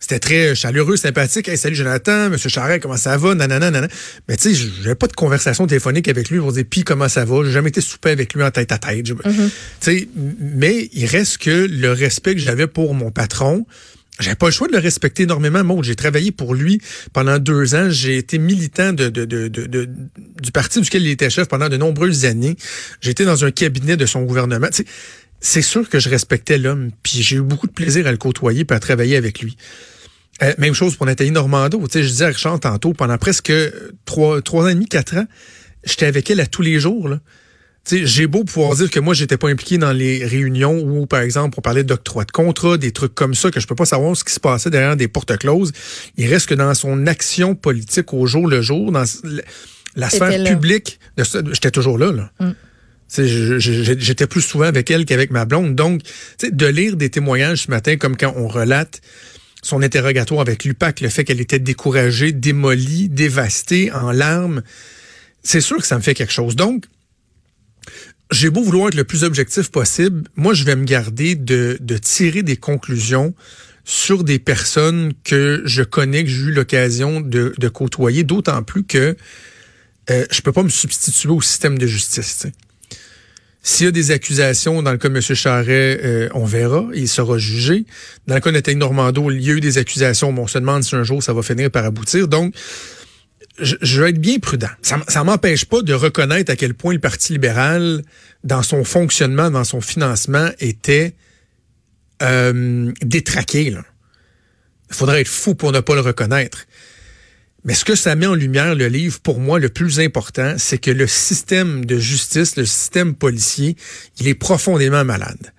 c'était 0.00 0.18
très 0.18 0.54
chaleureux, 0.54 0.96
sympathique. 0.96 1.48
Hey, 1.48 1.58
salut 1.58 1.74
Jonathan, 1.74 2.30
Monsieur 2.30 2.48
Charret, 2.48 2.80
comment 2.80 2.96
ça 2.96 3.16
va? 3.16 3.34
Nanana, 3.34 3.70
nanana. 3.70 3.88
Mais 4.28 4.36
tu 4.36 4.54
sais, 4.54 4.68
j'avais 4.82 4.94
pas 4.94 5.08
de 5.08 5.14
conversation 5.14 5.66
téléphonique 5.66 6.08
avec 6.08 6.30
lui 6.30 6.38
pour 6.38 6.52
dire 6.52 6.64
puis 6.68 6.84
comment 6.84 7.08
ça 7.08 7.24
va? 7.24 7.44
J'ai 7.44 7.52
jamais 7.52 7.68
été 7.68 7.80
souper 7.80 8.10
avec 8.10 8.32
lui 8.34 8.42
en 8.42 8.50
tête 8.50 8.72
à 8.72 8.78
tête. 8.78 9.06
Mm-hmm. 9.06 9.48
Tu 9.48 9.50
sais, 9.80 10.08
mais 10.14 10.88
il 10.92 11.06
reste 11.06 11.38
que 11.38 11.50
le 11.50 11.92
respect 11.92 12.34
que 12.34 12.40
j'avais 12.40 12.66
pour 12.66 12.94
mon 12.94 13.10
patron, 13.10 13.66
j'avais 14.18 14.36
pas 14.36 14.46
le 14.46 14.52
choix 14.52 14.66
de 14.66 14.72
le 14.72 14.78
respecter 14.78 15.24
énormément. 15.24 15.62
Moi, 15.62 15.78
j'ai 15.82 15.96
travaillé 15.96 16.32
pour 16.32 16.54
lui 16.54 16.80
pendant 17.12 17.38
deux 17.38 17.74
ans. 17.74 17.90
J'ai 17.90 18.16
été 18.16 18.38
militant 18.38 18.92
du 18.92 20.52
parti 20.52 20.80
duquel 20.80 21.02
il 21.02 21.10
était 21.10 21.30
chef 21.30 21.48
pendant 21.48 21.68
de 21.68 21.76
nombreuses 21.76 22.24
années. 22.24 22.56
J'étais 23.00 23.24
dans 23.24 23.44
un 23.44 23.50
cabinet 23.50 23.96
de 23.96 24.06
son 24.06 24.22
gouvernement. 24.22 24.68
c'est 25.40 25.62
sûr 25.62 25.88
que 25.88 25.98
je 25.98 26.08
respectais 26.08 26.56
l'homme, 26.56 26.90
puis 27.02 27.22
j'ai 27.22 27.36
eu 27.36 27.42
beaucoup 27.42 27.66
de 27.66 27.72
plaisir 27.72 28.06
à 28.06 28.10
le 28.10 28.16
côtoyer 28.16 28.64
et 28.68 28.72
à 28.72 28.80
travailler 28.80 29.16
avec 29.16 29.40
lui. 29.40 29.56
Euh, 30.42 30.54
même 30.58 30.74
chose 30.74 30.96
pour 30.96 31.06
Nathalie 31.06 31.30
Normando. 31.30 31.78
Tu 31.86 31.92
sais, 31.92 32.02
je 32.02 32.08
disais 32.08 32.24
à 32.24 32.28
Richard 32.28 32.60
tantôt, 32.60 32.92
pendant 32.92 33.16
presque 33.18 33.52
trois, 34.04 34.40
trois 34.42 34.64
ans 34.64 34.68
et 34.68 34.74
demi, 34.74 34.86
quatre 34.86 35.16
ans, 35.16 35.26
j'étais 35.84 36.06
avec 36.06 36.30
elle 36.30 36.40
à 36.40 36.46
tous 36.46 36.62
les 36.62 36.80
jours. 36.80 37.08
J'ai 37.88 38.26
beau 38.26 38.44
pouvoir 38.44 38.74
dire 38.74 38.90
que 38.90 38.98
moi, 38.98 39.14
j'étais 39.14 39.36
pas 39.36 39.48
impliqué 39.48 39.78
dans 39.78 39.92
les 39.92 40.24
réunions 40.24 40.78
où, 40.78 41.06
par 41.06 41.20
exemple, 41.20 41.56
on 41.58 41.62
parlait 41.62 41.84
d'octroi 41.84 42.24
de 42.24 42.32
contrat, 42.32 42.78
des 42.78 42.92
trucs 42.92 43.14
comme 43.14 43.34
ça, 43.34 43.50
que 43.50 43.60
je 43.60 43.66
peux 43.66 43.74
pas 43.74 43.84
savoir 43.84 44.16
ce 44.16 44.24
qui 44.24 44.32
se 44.32 44.40
passait 44.40 44.70
derrière 44.70 44.96
des 44.96 45.08
portes 45.08 45.36
closes. 45.38 45.72
Il 46.16 46.26
reste 46.26 46.48
que 46.48 46.54
dans 46.54 46.74
son 46.74 47.06
action 47.06 47.54
politique 47.54 48.12
au 48.12 48.26
jour 48.26 48.48
le 48.48 48.60
jour, 48.60 48.90
dans 48.90 49.04
la 49.94 50.10
sphère 50.10 50.44
publique, 50.44 50.98
j'étais 51.16 51.70
toujours 51.70 51.98
là. 51.98 52.12
là. 52.12 52.30
Mm. 52.40 52.52
J'étais 53.58 54.26
plus 54.26 54.42
souvent 54.42 54.64
avec 54.64 54.90
elle 54.90 55.04
qu'avec 55.04 55.30
ma 55.30 55.44
blonde. 55.44 55.76
Donc, 55.76 56.02
de 56.42 56.66
lire 56.66 56.96
des 56.96 57.08
témoignages 57.08 57.64
ce 57.66 57.70
matin, 57.70 57.96
comme 57.96 58.16
quand 58.16 58.34
on 58.36 58.48
relate 58.48 59.00
son 59.62 59.82
interrogatoire 59.82 60.40
avec 60.40 60.64
l'UPAC, 60.64 61.00
le 61.00 61.08
fait 61.08 61.24
qu'elle 61.24 61.40
était 61.40 61.58
découragée, 61.58 62.32
démolie, 62.32 63.08
dévastée, 63.08 63.92
en 63.92 64.10
larmes, 64.10 64.62
c'est 65.42 65.60
sûr 65.60 65.78
que 65.78 65.86
ça 65.86 65.96
me 65.96 66.02
fait 66.02 66.14
quelque 66.14 66.32
chose. 66.32 66.56
Donc, 66.56 66.84
j'ai 68.30 68.50
beau 68.50 68.62
vouloir 68.62 68.88
être 68.88 68.94
le 68.94 69.04
plus 69.04 69.24
objectif 69.24 69.70
possible, 69.70 70.24
moi, 70.36 70.54
je 70.54 70.64
vais 70.64 70.76
me 70.76 70.84
garder 70.84 71.34
de, 71.34 71.78
de 71.80 71.96
tirer 71.98 72.42
des 72.42 72.56
conclusions 72.56 73.34
sur 73.84 74.24
des 74.24 74.40
personnes 74.40 75.12
que 75.22 75.62
je 75.64 75.82
connais, 75.82 76.24
que 76.24 76.30
j'ai 76.30 76.42
eu 76.42 76.52
l'occasion 76.52 77.20
de, 77.20 77.54
de, 77.56 77.68
côtoyer, 77.68 78.24
d'autant 78.24 78.62
plus 78.64 78.84
que 78.84 79.16
euh, 80.10 80.26
je 80.30 80.40
peux 80.40 80.52
pas 80.52 80.64
me 80.64 80.68
substituer 80.68 81.30
au 81.30 81.40
système 81.40 81.78
de 81.78 81.86
justice. 81.86 82.46
S'il 83.62 83.86
y 83.86 83.88
a 83.88 83.92
des 83.92 84.10
accusations 84.10 84.82
dans 84.82 84.92
le 84.92 84.98
cas 84.98 85.08
de 85.08 85.14
M. 85.14 85.20
Charret, 85.20 86.00
euh, 86.04 86.28
on 86.34 86.44
verra, 86.44 86.86
il 86.94 87.08
sera 87.08 87.38
jugé. 87.38 87.84
Dans 88.26 88.34
le 88.34 88.40
cas 88.40 88.50
de 88.50 88.56
Nathalie 88.56 88.76
Normando, 88.76 89.30
il 89.30 89.40
y 89.42 89.50
a 89.50 89.54
eu 89.54 89.60
des 89.60 89.78
accusations, 89.78 90.32
mais 90.32 90.40
on 90.40 90.46
se 90.46 90.58
demande 90.58 90.84
si 90.84 90.94
un 90.94 91.02
jour 91.02 91.22
ça 91.22 91.32
va 91.32 91.42
finir 91.42 91.70
par 91.70 91.84
aboutir. 91.84 92.28
Donc, 92.28 92.54
je, 93.58 94.00
vais 94.00 94.10
être 94.10 94.20
bien 94.20 94.38
prudent. 94.38 94.68
Ça, 94.82 95.00
ça 95.08 95.24
m'empêche 95.24 95.64
pas 95.64 95.82
de 95.82 95.94
reconnaître 95.94 96.52
à 96.52 96.56
quel 96.56 96.74
point 96.74 96.92
le 96.92 96.98
Parti 96.98 97.32
libéral, 97.32 98.02
dans 98.44 98.62
son 98.62 98.84
fonctionnement, 98.84 99.50
dans 99.50 99.64
son 99.64 99.80
financement, 99.80 100.50
était 100.60 101.14
euh, 102.22 102.92
détraqué. 103.02 103.62
Il 103.64 103.82
faudrait 104.90 105.20
être 105.20 105.28
fou 105.28 105.54
pour 105.54 105.72
ne 105.72 105.80
pas 105.80 105.94
le 105.94 106.00
reconnaître. 106.00 106.66
Mais 107.64 107.74
ce 107.74 107.84
que 107.84 107.96
ça 107.96 108.14
met 108.14 108.26
en 108.26 108.34
lumière, 108.34 108.76
le 108.76 108.86
livre, 108.86 109.18
pour 109.20 109.40
moi, 109.40 109.58
le 109.58 109.68
plus 109.68 109.98
important, 109.98 110.54
c'est 110.56 110.78
que 110.78 110.92
le 110.92 111.08
système 111.08 111.84
de 111.84 111.98
justice, 111.98 112.56
le 112.56 112.64
système 112.64 113.14
policier, 113.14 113.76
il 114.20 114.28
est 114.28 114.34
profondément 114.34 115.04
malade. 115.04 115.52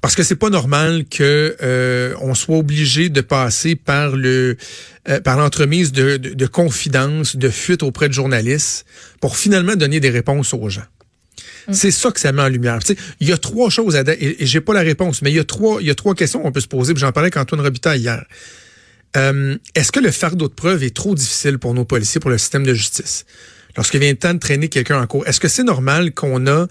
Parce 0.00 0.14
que 0.14 0.22
c'est 0.22 0.36
pas 0.36 0.50
normal 0.50 1.04
que 1.10 1.56
euh, 1.60 2.14
on 2.20 2.34
soit 2.34 2.56
obligé 2.56 3.08
de 3.08 3.20
passer 3.20 3.74
par 3.74 4.16
le 4.16 4.56
euh, 5.08 5.20
par 5.20 5.36
l'entremise 5.36 5.92
de, 5.92 6.16
de, 6.16 6.34
de 6.34 6.46
confidences, 6.46 7.36
de 7.36 7.48
fuites 7.48 7.82
auprès 7.82 8.08
de 8.08 8.14
journalistes 8.14 8.86
pour 9.20 9.36
finalement 9.36 9.74
donner 9.74 10.00
des 10.00 10.10
réponses 10.10 10.54
aux 10.54 10.68
gens. 10.68 10.86
Mm. 11.66 11.72
C'est 11.72 11.90
ça 11.90 12.10
que 12.10 12.20
ça 12.20 12.32
met 12.32 12.42
en 12.42 12.48
lumière. 12.48 12.78
Tu 12.80 12.94
sais, 12.94 12.98
il 13.20 13.28
y 13.28 13.32
a 13.32 13.38
trois 13.38 13.70
choses 13.70 13.96
à 13.96 14.02
et, 14.06 14.42
et 14.42 14.46
j'ai 14.46 14.60
pas 14.60 14.74
la 14.74 14.82
réponse, 14.82 15.22
mais 15.22 15.30
il 15.30 15.36
y 15.36 15.40
a 15.40 15.44
trois 15.44 15.80
il 15.80 15.86
y 15.86 15.90
a 15.90 15.94
trois 15.94 16.14
questions 16.14 16.40
qu'on 16.40 16.52
peut 16.52 16.60
se 16.60 16.68
poser. 16.68 16.94
J'en 16.96 17.12
parlais 17.12 17.26
avec 17.26 17.36
Antoine 17.36 17.60
Robitaille 17.60 18.00
hier. 18.00 18.24
Euh, 19.16 19.56
Est-ce 19.74 19.90
que 19.90 20.00
le 20.00 20.10
fardeau 20.10 20.48
de 20.48 20.54
preuve 20.54 20.84
est 20.84 20.94
trop 20.94 21.14
difficile 21.14 21.58
pour 21.58 21.74
nos 21.74 21.84
policiers, 21.84 22.20
pour 22.20 22.30
le 22.30 22.38
système 22.38 22.64
de 22.64 22.74
justice? 22.74 23.24
Lorsqu'il 23.76 24.00
vient 24.00 24.10
le 24.10 24.18
temps 24.18 24.34
de 24.34 24.38
traîner 24.38 24.68
quelqu'un 24.68 25.00
en 25.00 25.06
cours, 25.06 25.26
est-ce 25.26 25.40
que 25.40 25.48
c'est 25.48 25.62
normal 25.62 26.12
qu'on 26.12 26.46
a 26.46 26.66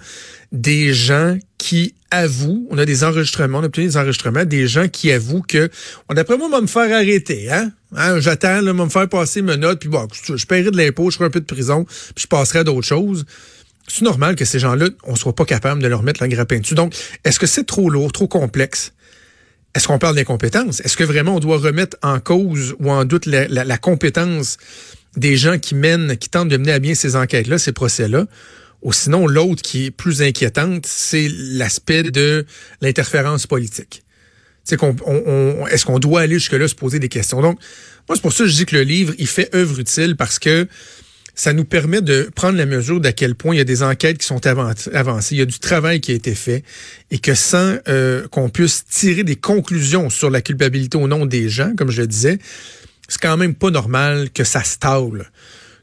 des 0.51 0.93
gens 0.93 1.37
qui 1.57 1.95
avouent, 2.11 2.67
on 2.69 2.77
a 2.77 2.85
des 2.85 3.03
enregistrements, 3.03 3.59
on 3.59 3.63
a 3.63 3.65
obtenu 3.65 3.87
des 3.87 3.97
enregistrements, 3.97 4.45
des 4.45 4.67
gens 4.67 4.87
qui 4.87 5.11
avouent 5.11 5.41
que, 5.41 5.69
d'après 6.13 6.37
moi, 6.37 6.47
on 6.47 6.51
va 6.51 6.61
me 6.61 6.67
faire 6.67 6.93
arrêter, 6.95 7.51
hein? 7.51 7.71
hein 7.95 8.19
J'attends, 8.19 8.61
là, 8.61 8.73
va 8.73 8.85
me 8.85 8.89
faire 8.89 9.09
passer 9.09 9.41
mes 9.41 9.57
notes, 9.57 9.79
puis 9.79 9.89
bon, 9.89 10.07
je, 10.11 10.45
paierai 10.45 10.71
de 10.71 10.77
l'impôt, 10.77 11.09
je 11.09 11.17
ferai 11.17 11.27
un 11.27 11.31
peu 11.31 11.41
de 11.41 11.45
prison, 11.45 11.83
puis 11.83 12.23
je 12.23 12.27
passerai 12.27 12.59
à 12.59 12.63
d'autres 12.63 12.87
choses. 12.87 13.25
C'est 13.87 14.03
normal 14.03 14.35
que 14.35 14.45
ces 14.45 14.59
gens-là, 14.59 14.89
on 15.03 15.15
soit 15.15 15.33
pas 15.33 15.45
capable 15.45 15.81
de 15.81 15.87
leur 15.87 16.03
mettre 16.03 16.21
la 16.21 16.27
grappin 16.27 16.59
dessus. 16.59 16.75
Donc, 16.75 16.93
est-ce 17.23 17.39
que 17.39 17.47
c'est 17.47 17.65
trop 17.65 17.89
lourd, 17.89 18.11
trop 18.11 18.27
complexe? 18.27 18.93
Est-ce 19.73 19.87
qu'on 19.87 19.99
parle 19.99 20.15
d'incompétence? 20.15 20.81
Est-ce 20.81 20.97
que 20.97 21.03
vraiment 21.03 21.35
on 21.35 21.39
doit 21.39 21.57
remettre 21.57 21.97
en 22.01 22.19
cause 22.19 22.75
ou 22.79 22.91
en 22.91 23.05
doute 23.05 23.25
la, 23.25 23.47
la 23.47 23.77
compétence 23.77 24.57
des 25.15 25.37
gens 25.37 25.57
qui 25.57 25.75
mènent, 25.75 26.17
qui 26.17 26.29
tentent 26.29 26.49
de 26.49 26.57
mener 26.57 26.73
à 26.73 26.79
bien 26.79 26.95
ces 26.95 27.15
enquêtes-là, 27.15 27.57
ces 27.57 27.71
procès-là? 27.71 28.25
Ou 28.81 28.93
sinon, 28.93 29.27
l'autre 29.27 29.61
qui 29.61 29.85
est 29.85 29.91
plus 29.91 30.21
inquiétante, 30.21 30.85
c'est 30.85 31.27
l'aspect 31.31 32.03
de 32.03 32.45
l'interférence 32.81 33.47
politique. 33.47 34.03
C'est 34.63 34.77
qu'on, 34.77 34.95
on, 35.05 35.65
est-ce 35.67 35.85
qu'on 35.85 35.99
doit 35.99 36.21
aller 36.21 36.35
jusque-là 36.35 36.67
se 36.67 36.75
poser 36.75 36.99
des 36.99 37.09
questions? 37.09 37.41
Donc, 37.41 37.59
moi, 38.07 38.15
c'est 38.15 38.21
pour 38.21 38.33
ça 38.33 38.43
que 38.43 38.49
je 38.49 38.55
dis 38.55 38.65
que 38.65 38.75
le 38.75 38.83
livre, 38.83 39.13
il 39.17 39.27
fait 39.27 39.53
œuvre 39.55 39.79
utile 39.79 40.15
parce 40.15 40.39
que 40.39 40.67
ça 41.37 41.53
nous 41.53 41.65
permet 41.65 42.01
de 42.01 42.29
prendre 42.33 42.57
la 42.57 42.65
mesure 42.65 42.99
d'à 42.99 43.13
quel 43.13 43.35
point 43.35 43.53
il 43.53 43.59
y 43.59 43.61
a 43.61 43.63
des 43.63 43.83
enquêtes 43.83 44.17
qui 44.17 44.25
sont 44.25 44.45
avancées, 44.47 45.35
il 45.35 45.37
y 45.37 45.41
a 45.41 45.45
du 45.45 45.59
travail 45.59 46.01
qui 46.01 46.11
a 46.11 46.15
été 46.15 46.33
fait, 46.33 46.63
et 47.11 47.19
que 47.19 47.35
sans 47.35 47.77
euh, 47.87 48.27
qu'on 48.29 48.49
puisse 48.49 48.85
tirer 48.85 49.23
des 49.23 49.35
conclusions 49.35 50.09
sur 50.09 50.31
la 50.31 50.41
culpabilité 50.41 50.97
au 50.97 51.07
nom 51.07 51.27
des 51.27 51.47
gens, 51.47 51.75
comme 51.77 51.91
je 51.91 52.01
le 52.01 52.07
disais, 52.07 52.39
c'est 53.07 53.21
quand 53.21 53.37
même 53.37 53.53
pas 53.53 53.69
normal 53.69 54.31
que 54.31 54.43
ça 54.43 54.63
stable. 54.63 55.31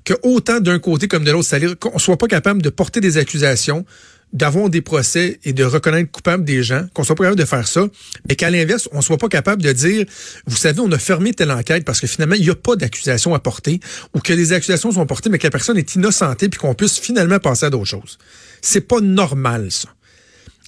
Que 0.04 0.14
autant 0.22 0.60
d'un 0.60 0.78
côté 0.78 1.08
comme 1.08 1.24
de 1.24 1.30
l'autre, 1.30 1.48
c'est-à-dire 1.48 1.78
qu'on 1.78 1.98
soit 1.98 2.18
pas 2.18 2.26
capable 2.26 2.60
de 2.60 2.68
porter 2.68 3.00
des 3.00 3.16
accusations, 3.16 3.86
d'avoir 4.34 4.68
des 4.68 4.82
procès 4.82 5.38
et 5.44 5.52
de 5.52 5.64
reconnaître 5.64 6.10
coupable 6.10 6.44
des 6.44 6.62
gens, 6.62 6.84
qu'on 6.92 7.04
soit 7.04 7.14
pas 7.14 7.24
capable 7.24 7.40
de 7.40 7.46
faire 7.46 7.66
ça, 7.66 7.86
mais 8.28 8.34
qu'à 8.34 8.50
l'inverse, 8.50 8.88
on 8.92 9.00
soit 9.00 9.16
pas 9.16 9.28
capable 9.28 9.62
de 9.62 9.72
dire, 9.72 10.04
vous 10.46 10.56
savez, 10.56 10.80
on 10.80 10.90
a 10.90 10.98
fermé 10.98 11.32
telle 11.32 11.52
enquête 11.52 11.84
parce 11.84 12.00
que 12.00 12.06
finalement, 12.06 12.34
il 12.34 12.42
n'y 12.42 12.50
a 12.50 12.54
pas 12.54 12.74
d'accusation 12.74 13.32
à 13.32 13.38
porter, 13.38 13.80
ou 14.12 14.20
que 14.20 14.32
des 14.32 14.52
accusations 14.52 14.90
sont 14.90 15.06
portées, 15.06 15.30
mais 15.30 15.38
que 15.38 15.46
la 15.46 15.52
personne 15.52 15.78
est 15.78 15.94
innocentée, 15.94 16.48
puis 16.48 16.58
qu'on 16.58 16.74
puisse 16.74 16.98
finalement 16.98 17.38
passer 17.38 17.66
à 17.66 17.70
d'autres 17.70 17.84
choses. 17.84 18.18
C'est 18.60 18.82
pas 18.82 19.00
normal, 19.00 19.70
ça. 19.70 19.88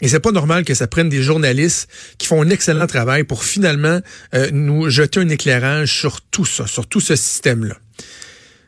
Et 0.02 0.08
c'est 0.08 0.20
pas 0.20 0.32
normal 0.32 0.64
que 0.64 0.74
ça 0.74 0.86
prenne 0.86 1.08
des 1.08 1.22
journalistes 1.22 1.88
qui 2.18 2.26
font 2.26 2.42
un 2.42 2.50
excellent 2.50 2.86
travail 2.86 3.24
pour 3.24 3.42
finalement 3.42 4.00
euh, 4.34 4.50
nous 4.52 4.90
jeter 4.90 5.20
un 5.20 5.28
éclairage 5.28 5.92
sur 5.92 6.20
tout 6.20 6.44
ça, 6.44 6.66
sur 6.66 6.86
tout 6.86 7.00
ce 7.00 7.16
système-là. 7.16 7.76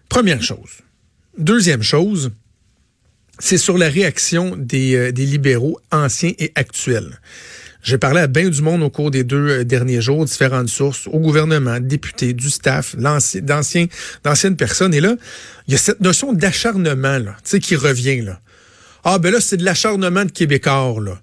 Première 0.09 0.43
chose. 0.43 0.83
Deuxième 1.37 1.83
chose, 1.83 2.33
c'est 3.39 3.59
sur 3.59 3.79
la 3.79 3.89
réaction 3.89 4.57
des, 4.57 4.97
euh, 4.97 5.13
des, 5.13 5.27
libéraux 5.27 5.79
anciens 5.93 6.33
et 6.39 6.51
actuels. 6.55 7.21
J'ai 7.83 7.99
parlé 7.99 8.21
à 8.21 8.27
bien 8.27 8.49
du 8.49 8.61
monde 8.61 8.83
au 8.83 8.91
cours 8.91 9.11
des 9.11 9.23
deux 9.23 9.49
euh, 9.49 9.65
derniers 9.65 10.01
jours, 10.01 10.25
différentes 10.25 10.69
sources, 10.69 11.07
au 11.07 11.21
gouvernement, 11.21 11.79
députés, 11.81 12.33
du 12.33 12.51
staff, 12.51 12.97
d'anciennes 12.97 14.57
personnes. 14.57 14.95
Et 14.95 15.01
là, 15.01 15.15
il 15.67 15.73
y 15.73 15.75
a 15.75 15.79
cette 15.79 16.01
notion 16.01 16.33
d'acharnement 16.33 17.19
là, 17.19 17.37
qui 17.61 17.77
revient. 17.77 18.23
là. 18.23 18.41
Ah, 19.05 19.19
ben 19.19 19.33
là, 19.33 19.41
c'est 19.41 19.57
de 19.57 19.65
l'acharnement 19.65 20.25
de 20.25 20.31
Québécois, 20.31 20.97
là. 21.01 21.21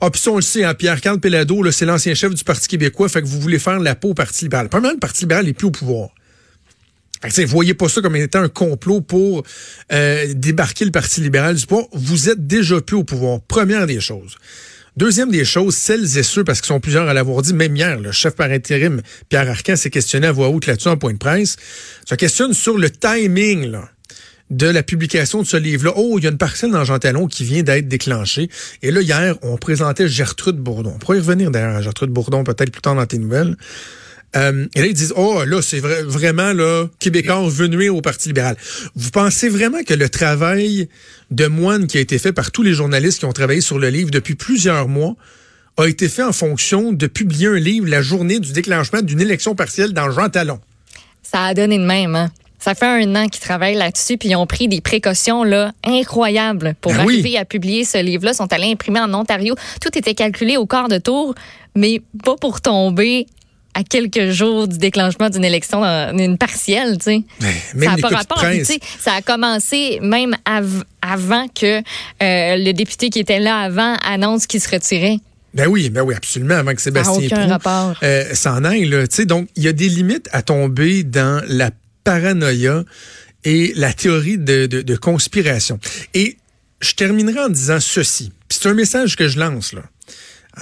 Ah, 0.00 0.10
puis 0.10 0.20
ça, 0.20 0.30
on 0.30 0.36
le 0.36 0.42
sait, 0.42 0.62
hein, 0.62 0.74
Pierre-Carl 0.74 1.18
Pellado, 1.18 1.68
c'est 1.72 1.84
l'ancien 1.84 2.14
chef 2.14 2.32
du 2.32 2.44
Parti 2.44 2.68
québécois, 2.68 3.08
fait 3.08 3.20
que 3.20 3.26
vous 3.26 3.40
voulez 3.40 3.58
faire 3.58 3.80
la 3.80 3.96
peau 3.96 4.10
au 4.10 4.14
Parti 4.14 4.44
libéral. 4.44 4.68
Premièrement, 4.68 4.94
le 4.94 5.00
Parti 5.00 5.22
libéral 5.22 5.44
n'est 5.44 5.52
plus 5.52 5.66
au 5.66 5.70
pouvoir. 5.72 6.10
Vous 7.22 7.46
voyez 7.46 7.74
pas 7.74 7.88
ça 7.88 8.00
comme 8.00 8.16
étant 8.16 8.42
un 8.42 8.48
complot 8.48 9.00
pour 9.00 9.42
euh, 9.92 10.26
débarquer 10.34 10.84
le 10.84 10.90
Parti 10.90 11.20
libéral 11.20 11.56
du 11.56 11.66
pouvoir. 11.66 11.86
Vous 11.92 12.28
êtes 12.28 12.46
déjà 12.46 12.80
plus 12.80 12.96
au 12.96 13.04
pouvoir. 13.04 13.40
Première 13.40 13.86
des 13.86 14.00
choses. 14.00 14.36
Deuxième 14.96 15.30
des 15.30 15.44
choses, 15.44 15.76
celles 15.76 16.18
et 16.18 16.24
ceux, 16.24 16.42
parce 16.42 16.60
qu'ils 16.60 16.68
sont 16.68 16.80
plusieurs 16.80 17.08
à 17.08 17.14
l'avoir 17.14 17.42
dit, 17.42 17.54
même 17.54 17.76
hier, 17.76 18.00
le 18.00 18.10
chef 18.10 18.34
par 18.34 18.50
intérim, 18.50 19.00
Pierre 19.28 19.48
Arcan, 19.48 19.76
s'est 19.76 19.90
questionné 19.90 20.26
à 20.26 20.32
voix 20.32 20.48
haute 20.48 20.66
là-dessus 20.66 20.88
en 20.88 20.96
point 20.96 21.12
de 21.12 21.18
presse, 21.18 21.56
se 22.04 22.16
questionne 22.16 22.52
sur 22.52 22.76
le 22.76 22.90
timing 22.90 23.70
là, 23.70 23.88
de 24.50 24.66
la 24.66 24.82
publication 24.82 25.40
de 25.42 25.46
ce 25.46 25.56
livre-là. 25.56 25.92
Oh, 25.94 26.18
il 26.18 26.24
y 26.24 26.26
a 26.26 26.30
une 26.30 26.38
parcelle 26.38 26.72
dans 26.72 26.82
Jean 26.82 26.98
Talon 26.98 27.28
qui 27.28 27.44
vient 27.44 27.62
d'être 27.62 27.86
déclenchée. 27.86 28.50
Et 28.82 28.90
là, 28.90 29.00
hier, 29.00 29.36
on 29.42 29.56
présentait 29.56 30.08
Gertrude 30.08 30.56
Bourdon. 30.56 30.94
On 30.96 30.98
pourrait 30.98 31.18
y 31.18 31.20
revenir 31.20 31.52
d'ailleurs 31.52 31.76
à 31.76 31.82
Gertrude 31.82 32.10
Bourdon 32.10 32.42
peut-être 32.42 32.72
plus 32.72 32.82
tard 32.82 32.96
dans 32.96 33.06
tes 33.06 33.18
nouvelles. 33.18 33.56
Euh, 34.36 34.66
et 34.74 34.80
là, 34.80 34.86
ils 34.86 34.94
disent, 34.94 35.14
oh, 35.16 35.42
là, 35.44 35.62
c'est 35.62 35.80
vraiment, 35.80 36.52
là, 36.52 36.86
Québécois 36.98 37.48
venu 37.48 37.88
au 37.88 38.00
Parti 38.00 38.28
libéral. 38.28 38.56
Vous 38.94 39.10
pensez 39.10 39.48
vraiment 39.48 39.82
que 39.82 39.94
le 39.94 40.08
travail 40.08 40.88
de 41.30 41.46
moine 41.46 41.86
qui 41.86 41.98
a 41.98 42.00
été 42.00 42.18
fait 42.18 42.32
par 42.32 42.50
tous 42.50 42.62
les 42.62 42.74
journalistes 42.74 43.20
qui 43.20 43.24
ont 43.24 43.32
travaillé 43.32 43.60
sur 43.60 43.78
le 43.78 43.88
livre 43.88 44.10
depuis 44.10 44.34
plusieurs 44.34 44.88
mois 44.88 45.14
a 45.78 45.86
été 45.86 46.08
fait 46.08 46.22
en 46.22 46.32
fonction 46.32 46.92
de 46.92 47.06
publier 47.06 47.46
un 47.46 47.58
livre 47.58 47.88
la 47.88 48.02
journée 48.02 48.40
du 48.40 48.52
déclenchement 48.52 49.00
d'une 49.00 49.20
élection 49.20 49.54
partielle 49.54 49.92
dans 49.92 50.10
Jean 50.10 50.28
Talon? 50.28 50.60
Ça 51.22 51.44
a 51.44 51.54
donné 51.54 51.78
de 51.78 51.84
même, 51.84 52.14
hein? 52.14 52.30
Ça 52.58 52.74
fait 52.74 52.86
un 52.86 53.14
an 53.14 53.28
qu'ils 53.28 53.40
travaillent 53.40 53.76
là-dessus, 53.76 54.18
puis 54.18 54.30
ils 54.30 54.36
ont 54.36 54.46
pris 54.46 54.66
des 54.66 54.80
précautions 54.80 55.44
là 55.44 55.72
incroyables 55.84 56.74
pour 56.80 56.92
ben 56.92 57.00
arriver 57.00 57.38
à 57.38 57.44
publier 57.44 57.84
ce 57.84 57.98
livre-là. 58.02 58.32
Ils 58.32 58.36
sont 58.36 58.52
allés 58.52 58.72
imprimer 58.72 58.98
en 58.98 59.14
Ontario. 59.14 59.54
Tout 59.80 59.96
était 59.96 60.14
calculé 60.14 60.56
au 60.56 60.66
quart 60.66 60.88
de 60.88 60.98
tour, 60.98 61.36
mais 61.76 62.02
pas 62.24 62.34
pour 62.34 62.60
tomber 62.60 63.26
à 63.78 63.84
quelques 63.84 64.30
jours 64.30 64.66
du 64.66 64.76
déclenchement 64.76 65.30
d'une 65.30 65.44
élection, 65.44 65.84
une 65.84 66.36
partielle, 66.36 66.98
tu 66.98 67.04
sais. 67.04 67.22
Ça 67.78 67.92
a 67.92 67.96
pas 67.96 68.08
rapport. 68.08 68.44
ça 68.98 69.12
a 69.12 69.22
commencé 69.22 70.00
même 70.02 70.34
avant 70.44 71.46
que 71.48 71.78
euh, 71.78 71.82
le 72.20 72.72
député 72.72 73.08
qui 73.10 73.20
était 73.20 73.38
là 73.38 73.56
avant 73.58 73.94
annonce 74.04 74.48
qu'il 74.48 74.60
se 74.60 74.68
retirait. 74.68 75.18
Ben 75.54 75.68
oui, 75.68 75.90
ben 75.90 76.02
oui, 76.02 76.14
absolument, 76.16 76.56
avant 76.56 76.74
que 76.74 76.82
Sébastien 76.82 77.28
Proulx 77.28 77.98
euh, 78.02 78.34
s'en 78.34 78.64
aille. 78.64 78.86
Là, 78.86 79.04
donc, 79.26 79.48
il 79.54 79.62
y 79.62 79.68
a 79.68 79.72
des 79.72 79.88
limites 79.88 80.28
à 80.32 80.42
tomber 80.42 81.04
dans 81.04 81.40
la 81.46 81.70
paranoïa 82.02 82.82
et 83.44 83.72
la 83.76 83.92
théorie 83.92 84.38
de, 84.38 84.66
de 84.66 84.96
conspiration. 84.96 85.78
Et 86.14 86.36
je 86.80 86.94
terminerai 86.94 87.40
en 87.40 87.48
disant 87.48 87.78
ceci. 87.78 88.32
C'est 88.48 88.68
un 88.68 88.74
message 88.74 89.14
que 89.14 89.28
je 89.28 89.38
lance, 89.38 89.72
là. 89.72 89.82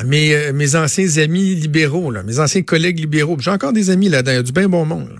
Euh, 0.02 0.52
mes, 0.52 0.76
anciens 0.76 1.16
amis 1.18 1.54
libéraux, 1.54 2.12
mes 2.24 2.38
anciens 2.38 2.62
collègues 2.62 2.98
libéraux. 2.98 3.36
J'ai 3.40 3.50
encore 3.50 3.72
des 3.72 3.90
amis 3.90 4.08
là-dedans, 4.08 4.32
il 4.32 4.36
y 4.36 4.38
a 4.38 4.42
du 4.42 4.52
bien 4.52 4.68
bon 4.68 4.84
monde. 4.84 5.10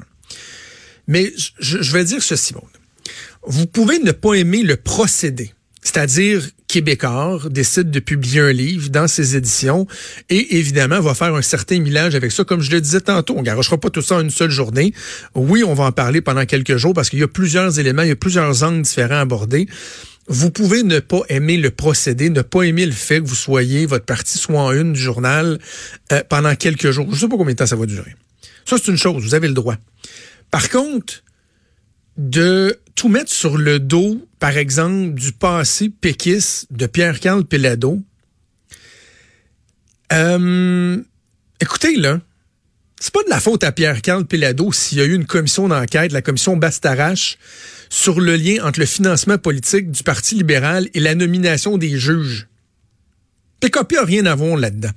Mais 1.08 1.32
je, 1.58 1.92
vais 1.92 2.04
dire 2.04 2.22
ceci, 2.22 2.52
bon. 2.52 2.62
Vous 3.46 3.66
pouvez 3.66 3.98
ne 4.00 4.12
pas 4.12 4.34
aimer 4.34 4.62
le 4.62 4.76
procédé. 4.76 5.52
C'est-à-dire, 5.80 6.42
Québécois 6.66 7.38
décide 7.48 7.92
de 7.92 8.00
publier 8.00 8.40
un 8.40 8.52
livre 8.52 8.90
dans 8.90 9.06
ses 9.06 9.36
éditions 9.36 9.86
et 10.28 10.56
évidemment 10.56 10.98
va 10.98 11.14
faire 11.14 11.32
un 11.32 11.42
certain 11.42 11.78
millage 11.78 12.16
avec 12.16 12.32
ça. 12.32 12.42
Comme 12.42 12.60
je 12.60 12.72
le 12.72 12.80
disais 12.80 13.02
tantôt, 13.02 13.36
on 13.36 13.42
garochera 13.42 13.78
pas 13.78 13.88
tout 13.88 14.02
ça 14.02 14.16
en 14.16 14.22
une 14.22 14.30
seule 14.30 14.50
journée. 14.50 14.92
Oui, 15.36 15.62
on 15.62 15.74
va 15.74 15.84
en 15.84 15.92
parler 15.92 16.20
pendant 16.20 16.44
quelques 16.44 16.76
jours 16.76 16.92
parce 16.92 17.08
qu'il 17.08 17.20
y 17.20 17.22
a 17.22 17.28
plusieurs 17.28 17.78
éléments, 17.78 18.02
il 18.02 18.08
y 18.08 18.12
a 18.12 18.16
plusieurs 18.16 18.64
angles 18.64 18.82
différents 18.82 19.14
à 19.14 19.20
aborder 19.20 19.68
vous 20.28 20.50
pouvez 20.50 20.82
ne 20.82 20.98
pas 20.98 21.20
aimer 21.28 21.56
le 21.56 21.70
procédé, 21.70 22.30
ne 22.30 22.42
pas 22.42 22.62
aimer 22.62 22.86
le 22.86 22.92
fait 22.92 23.20
que 23.20 23.26
vous 23.26 23.34
soyez, 23.34 23.86
votre 23.86 24.04
parti 24.04 24.38
soit 24.38 24.60
en 24.60 24.72
une 24.72 24.92
du 24.92 25.00
journal 25.00 25.58
euh, 26.12 26.22
pendant 26.28 26.54
quelques 26.56 26.90
jours. 26.90 27.06
Je 27.10 27.14
ne 27.14 27.16
sais 27.20 27.28
pas 27.28 27.36
combien 27.36 27.52
de 27.52 27.58
temps 27.58 27.66
ça 27.66 27.76
va 27.76 27.86
durer. 27.86 28.14
Ça, 28.64 28.76
c'est 28.78 28.90
une 28.90 28.98
chose, 28.98 29.22
vous 29.22 29.34
avez 29.34 29.48
le 29.48 29.54
droit. 29.54 29.76
Par 30.50 30.68
contre, 30.68 31.22
de 32.16 32.78
tout 32.94 33.08
mettre 33.08 33.30
sur 33.30 33.58
le 33.58 33.78
dos, 33.78 34.26
par 34.38 34.56
exemple, 34.56 35.14
du 35.14 35.32
passé 35.32 35.90
péquiste 35.90 36.66
de 36.70 36.86
Pierre-Carl 36.86 37.44
Pelado, 37.44 38.02
euh, 40.12 41.02
écoutez, 41.60 41.96
là, 41.96 42.20
c'est 42.98 43.12
pas 43.12 43.22
de 43.22 43.28
la 43.28 43.40
faute 43.40 43.64
à 43.64 43.72
Pierre-Carl 43.72 44.24
Pelado 44.24 44.72
s'il 44.72 44.98
y 44.98 45.00
a 45.00 45.04
eu 45.04 45.14
une 45.14 45.26
commission 45.26 45.68
d'enquête, 45.68 46.12
la 46.12 46.22
commission 46.22 46.56
Bastarache, 46.56 47.38
sur 47.88 48.20
le 48.20 48.36
lien 48.36 48.64
entre 48.64 48.80
le 48.80 48.86
financement 48.86 49.38
politique 49.38 49.90
du 49.90 50.02
Parti 50.02 50.34
libéral 50.34 50.88
et 50.94 51.00
la 51.00 51.14
nomination 51.14 51.78
des 51.78 51.98
juges. 51.98 52.48
PKP 53.60 53.96
a 53.96 54.04
rien 54.04 54.26
à 54.26 54.34
voir 54.34 54.56
là-dedans. 54.56 54.90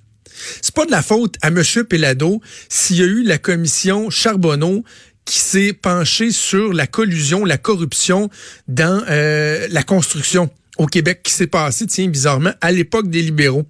C'est 0.62 0.74
pas 0.74 0.86
de 0.86 0.92
la 0.92 1.02
faute 1.02 1.36
à 1.42 1.48
M. 1.48 1.64
Pelado 1.88 2.42
s'il 2.70 2.98
y 2.98 3.02
a 3.02 3.06
eu 3.06 3.24
la 3.24 3.38
commission 3.38 4.10
Charbonneau 4.10 4.84
qui 5.26 5.40
s'est 5.40 5.74
penchée 5.74 6.32
sur 6.32 6.74
la 6.74 6.88
collusion, 6.88 7.46
la 7.46 7.58
corruption 7.58 8.30
dans 8.68 9.04
euh, 9.10 9.68
la 9.70 9.84
construction 9.84 10.50
au 10.78 10.88
Québec 10.88 11.22
qui 11.24 11.34
s'est 11.34 11.48
passée, 11.48 11.86
tiens, 11.86 12.08
bizarrement, 12.08 12.54
à 12.62 12.72
l'époque 12.72 13.10
des 13.10 13.22
libéraux. 13.22 13.66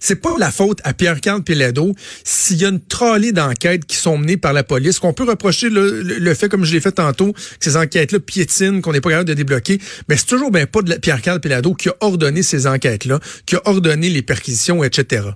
C'est 0.00 0.16
pas 0.16 0.34
la 0.38 0.50
faute 0.50 0.80
à 0.84 0.92
Pierre-Carl 0.92 1.42
Pelado 1.42 1.94
s'il 2.24 2.58
y 2.58 2.64
a 2.64 2.68
une 2.68 2.80
trolley 2.80 3.32
d'enquêtes 3.32 3.84
qui 3.86 3.96
sont 3.96 4.18
menées 4.18 4.36
par 4.36 4.52
la 4.52 4.64
police, 4.64 4.98
qu'on 4.98 5.12
peut 5.12 5.24
reprocher 5.24 5.68
le, 5.70 6.34
fait, 6.34 6.48
comme 6.48 6.64
je 6.64 6.72
l'ai 6.72 6.80
fait 6.80 6.92
tantôt, 6.92 7.32
que 7.32 7.38
ces 7.60 7.76
enquêtes-là 7.76 8.20
piétinent, 8.20 8.80
qu'on 8.80 8.92
n'est 8.92 9.00
pas 9.00 9.10
capable 9.10 9.28
de 9.28 9.34
débloquer, 9.34 9.80
mais 10.08 10.16
c'est 10.16 10.26
toujours 10.26 10.50
bien 10.50 10.66
pas 10.66 10.82
de 10.82 10.94
Pierre-Carl 10.94 11.40
Pelado 11.40 11.74
qui 11.74 11.88
a 11.88 11.94
ordonné 12.00 12.42
ces 12.42 12.66
enquêtes-là, 12.66 13.20
qui 13.46 13.56
a 13.56 13.62
ordonné 13.64 14.10
les 14.10 14.22
perquisitions, 14.22 14.82
etc. 14.84 15.28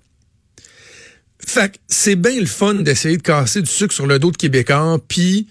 Fait 1.46 1.78
c'est 1.88 2.16
bien 2.16 2.38
le 2.38 2.46
fun 2.46 2.74
d'essayer 2.74 3.16
de 3.16 3.22
casser 3.22 3.60
du 3.60 3.70
sucre 3.70 3.94
sur 3.94 4.06
le 4.06 4.18
dos 4.18 4.30
de 4.30 4.36
Québécois, 4.36 4.98
puis 5.08 5.48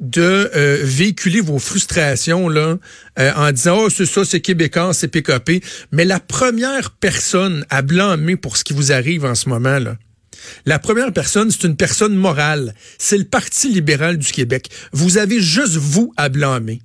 de 0.00 0.50
euh, 0.54 0.78
véhiculer 0.82 1.40
vos 1.40 1.58
frustrations 1.58 2.48
là 2.48 2.78
euh, 3.18 3.32
en 3.36 3.52
disant 3.52 3.82
oh 3.84 3.90
c'est 3.90 4.06
ça 4.06 4.24
c'est 4.24 4.40
québécois 4.40 4.94
c'est 4.94 5.08
PKP 5.08 5.62
mais 5.92 6.04
la 6.06 6.20
première 6.20 6.90
personne 6.90 7.66
à 7.68 7.82
blâmer 7.82 8.36
pour 8.36 8.56
ce 8.56 8.64
qui 8.64 8.72
vous 8.72 8.92
arrive 8.92 9.24
en 9.24 9.34
ce 9.34 9.48
moment 9.48 9.78
là 9.78 9.96
la 10.66 10.78
première 10.78 11.12
personne, 11.12 11.50
c'est 11.50 11.64
une 11.64 11.76
personne 11.76 12.14
morale. 12.14 12.74
C'est 12.98 13.18
le 13.18 13.24
Parti 13.24 13.68
libéral 13.68 14.16
du 14.16 14.32
Québec. 14.32 14.70
Vous 14.92 15.18
avez 15.18 15.40
juste 15.40 15.76
vous 15.76 16.12
à 16.16 16.28
blâmer. 16.28 16.80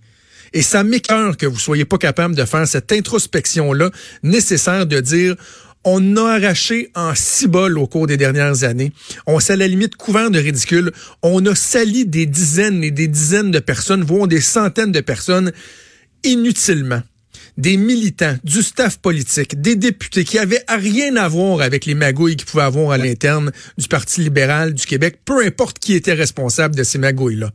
Et 0.54 0.62
ça 0.62 0.84
m'écœure 0.84 1.36
que 1.38 1.46
vous 1.46 1.60
soyez 1.60 1.86
pas 1.86 1.98
capable 1.98 2.36
de 2.36 2.46
faire 2.46 2.68
cette 2.68 2.92
introspection-là 2.92 3.92
nécessaire 4.24 4.86
de 4.86 5.00
dire 5.00 5.36
on 5.86 6.18
a 6.18 6.34
arraché 6.34 6.90
en 6.96 7.14
six 7.16 7.48
bols 7.48 7.78
au 7.78 7.88
cours 7.88 8.08
des 8.08 8.18
dernières 8.18 8.64
années. 8.64 8.92
On 9.28 9.40
s'est 9.40 9.54
à 9.54 9.56
la 9.56 9.68
limite 9.68 9.96
couvert 9.96 10.32
de 10.32 10.40
ridicule. 10.40 10.92
On 11.22 11.46
a 11.46 11.54
sali 11.54 12.06
des 12.06 12.26
dizaines 12.26 12.84
et 12.84 12.92
des 12.92 13.08
dizaines 13.08 13.52
de 13.52 13.60
personnes, 13.60 14.04
voire 14.04 14.28
des 14.28 14.42
centaines 14.42 14.92
de 14.92 15.00
personnes 15.00 15.52
inutilement. 16.24 17.02
Des 17.58 17.78
militants, 17.78 18.36
du 18.44 18.62
staff 18.62 18.98
politique, 18.98 19.62
des 19.62 19.78
députés 19.78 20.26
qui 20.26 20.40
avaient 20.40 20.64
rien 20.68 21.16
à 21.16 21.28
voir 21.30 21.62
avec 21.62 21.86
les 21.86 21.94
magouilles 21.94 22.36
qu'ils 22.36 22.48
pouvaient 22.48 22.64
avoir 22.64 22.92
à 22.92 22.98
l'interne 22.98 23.52
du 23.78 23.88
Parti 23.88 24.22
libéral 24.22 24.74
du 24.74 24.86
Québec, 24.86 25.20
peu 25.24 25.46
importe 25.46 25.80
qui 25.80 25.94
était 25.94 26.14
responsable 26.14 26.76
de 26.76 26.84
ces 26.84 26.98
magouilles-là. 26.98 27.52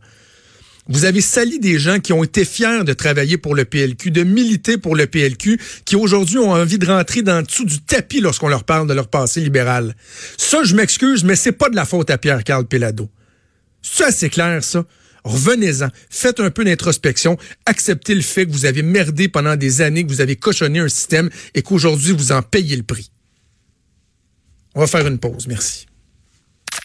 Vous 0.88 1.04
avez 1.04 1.20
sali 1.20 1.58
des 1.58 1.78
gens 1.78 2.00
qui 2.00 2.12
ont 2.12 2.24
été 2.24 2.44
fiers 2.44 2.84
de 2.84 2.92
travailler 2.92 3.36
pour 3.36 3.54
le 3.54 3.64
PLQ, 3.64 4.10
de 4.10 4.24
militer 4.24 4.78
pour 4.78 4.96
le 4.96 5.06
PLQ, 5.06 5.60
qui 5.84 5.94
aujourd'hui 5.94 6.38
ont 6.38 6.52
envie 6.52 6.78
de 6.78 6.86
rentrer 6.86 7.22
dans 7.22 7.38
le 7.38 7.42
dessous 7.44 7.64
du 7.64 7.80
tapis 7.80 8.20
lorsqu'on 8.20 8.48
leur 8.48 8.64
parle 8.64 8.88
de 8.88 8.94
leur 8.94 9.08
passé 9.08 9.40
libéral. 9.40 9.94
Ça, 10.36 10.64
je 10.64 10.74
m'excuse, 10.74 11.22
mais 11.22 11.36
c'est 11.36 11.52
pas 11.52 11.68
de 11.68 11.76
la 11.76 11.84
faute 11.84 12.10
à 12.10 12.18
Pierre-Carl 12.18 12.66
Pelado. 12.66 13.08
Ça, 13.82 14.10
c'est 14.10 14.30
clair, 14.30 14.64
ça. 14.64 14.84
Revenez-en, 15.22 15.88
faites 16.08 16.40
un 16.40 16.50
peu 16.50 16.64
d'introspection, 16.64 17.36
acceptez 17.66 18.14
le 18.14 18.22
fait 18.22 18.46
que 18.46 18.52
vous 18.52 18.64
avez 18.64 18.82
merdé 18.82 19.28
pendant 19.28 19.54
des 19.54 19.82
années, 19.82 20.04
que 20.04 20.08
vous 20.08 20.22
avez 20.22 20.36
cochonné 20.36 20.78
un 20.78 20.88
système 20.88 21.28
et 21.54 21.60
qu'aujourd'hui 21.60 22.12
vous 22.12 22.32
en 22.32 22.40
payez 22.40 22.74
le 22.74 22.82
prix. 22.82 23.10
On 24.74 24.80
va 24.80 24.86
faire 24.86 25.06
une 25.06 25.18
pause, 25.18 25.46
merci. 25.46 25.89